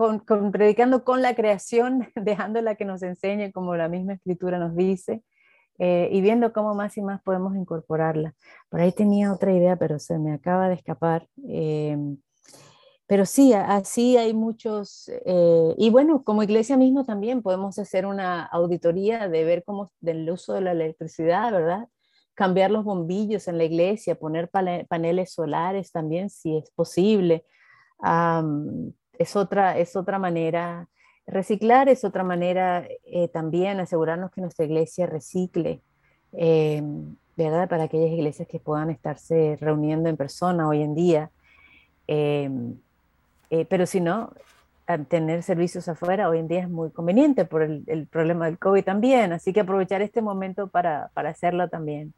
[0.00, 5.22] con, predicando con la creación, dejándola que nos enseñe como la misma escritura nos dice,
[5.78, 8.34] eh, y viendo cómo más y más podemos incorporarla.
[8.68, 11.26] Por ahí tenía otra idea, pero se me acaba de escapar.
[11.48, 11.96] Eh,
[13.06, 18.44] pero sí, así hay muchos, eh, y bueno, como iglesia mismo también podemos hacer una
[18.44, 21.88] auditoría de ver cómo del uso de la electricidad, ¿verdad?
[22.34, 27.44] Cambiar los bombillos en la iglesia, poner paneles solares también, si es posible
[29.20, 30.88] es otra, es otra manera,
[31.26, 35.82] reciclar es otra manera eh, también asegurarnos que nuestra iglesia recicle,
[36.32, 36.82] eh,
[37.36, 37.68] ¿verdad?
[37.68, 41.30] Para aquellas iglesias que puedan estarse reuniendo en persona hoy en día.
[42.08, 42.50] Eh,
[43.68, 44.32] pero si no,
[45.08, 49.34] tener servicios afuera hoy en día es muy conveniente por el, problema del COVID también,
[49.34, 52.14] así que aprovechar este momento para, para hacerlo también.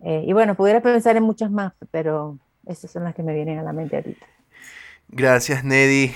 [0.00, 3.62] y bueno, pudiera pensar en muchas más, pero esas son las que me vienen a
[3.62, 4.26] la mente ahorita.
[5.08, 6.12] Gracias, Neddy.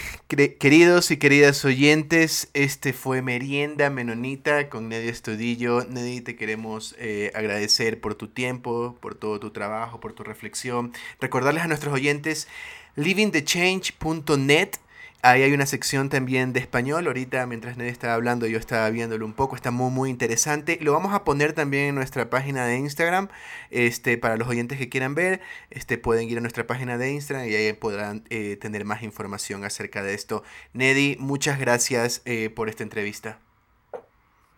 [0.59, 5.85] Queridos y queridas oyentes, este fue Merienda Menonita con Neddy Estudillo.
[5.85, 10.93] Neddy, te queremos eh, agradecer por tu tiempo, por todo tu trabajo, por tu reflexión.
[11.21, 12.49] Recordarles a nuestros oyentes
[12.97, 14.71] livingthechange.net
[15.21, 17.09] Ahí hay una sección también de español.
[17.09, 19.57] Ahorita, mientras Neddy estaba hablando, yo estaba viéndolo un poco.
[19.57, 20.79] Está muy, muy interesante.
[20.81, 23.29] Lo vamos a poner también en nuestra página de Instagram.
[23.71, 25.41] Este, para los oyentes que quieran ver,
[25.71, 29.65] este, pueden ir a nuestra página de Instagram y ahí podrán eh, tener más información
[29.65, 30.45] acerca de esto.
[30.73, 33.39] Neddy, muchas gracias eh, por esta entrevista.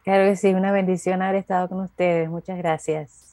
[0.04, 2.28] Claro que sí, una bendición haber estado con ustedes.
[2.28, 3.29] Muchas gracias.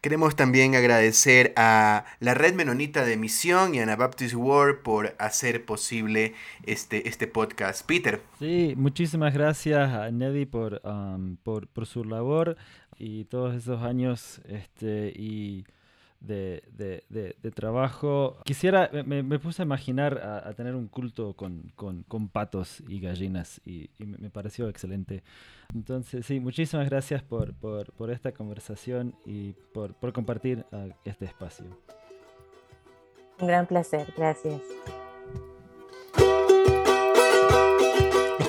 [0.00, 5.64] Queremos también agradecer a la Red Menonita de Misión y a Anabaptist World por hacer
[5.64, 6.34] posible
[6.64, 7.84] este, este podcast.
[7.86, 8.20] Peter.
[8.38, 12.56] Sí, muchísimas gracias a Neddy por, um, por, por, su labor
[12.98, 15.64] y todos esos años este, y
[16.20, 18.38] de, de, de, trabajo.
[18.44, 23.00] Quisiera, me, me, puse a imaginar a, tener un culto con, con, con patos y
[23.00, 25.22] gallinas y, me pareció excelente.
[25.74, 31.26] Entonces, sí, muchísimas gracias por, por, por esta conversación y por, por compartir uh, este
[31.26, 31.66] espacio.
[33.40, 34.60] Un gran placer, gracias.